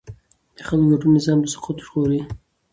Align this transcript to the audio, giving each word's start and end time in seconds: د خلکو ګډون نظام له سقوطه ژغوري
د 0.57 0.59
خلکو 0.67 0.87
ګډون 0.91 1.11
نظام 1.17 1.37
له 1.41 1.49
سقوطه 1.53 1.81
ژغوري 1.87 2.21